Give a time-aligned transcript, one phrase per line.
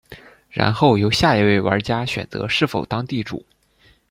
[0.49, 3.45] 然后由下一位玩家选择是否当地主。